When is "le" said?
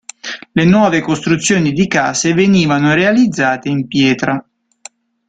0.53-0.65